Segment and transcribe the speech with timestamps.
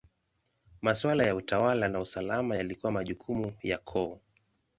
[0.81, 4.19] Maswala ya utawala na usalama yalikuwa majukumu ya koo.